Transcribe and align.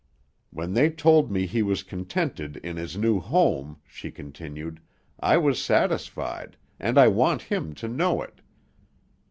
"'When 0.49 0.73
they 0.73 0.89
told 0.89 1.29
me 1.31 1.45
he 1.45 1.61
was 1.61 1.83
contented 1.83 2.57
in 2.63 2.75
his 2.75 2.97
new 2.97 3.19
home,' 3.19 3.79
she 3.85 4.09
continued, 4.09 4.81
'I 5.19 5.37
was 5.37 5.61
satisfied, 5.61 6.57
and 6.79 6.97
I 6.97 7.07
want 7.07 7.43
him 7.43 7.75
to 7.75 7.87
know 7.87 8.23
it. 8.23 8.41